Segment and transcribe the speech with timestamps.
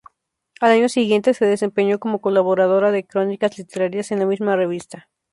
[0.59, 5.07] Al año siguiente, se desempeñó como colaboradora de crónicas literarias en la misma revista.